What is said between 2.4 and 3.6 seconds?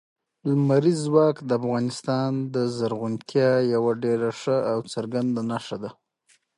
د زرغونتیا